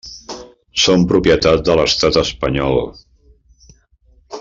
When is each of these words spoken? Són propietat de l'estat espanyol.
Són 0.83 1.05
propietat 1.11 1.61
de 1.69 1.77
l'estat 1.81 2.19
espanyol. 2.25 2.83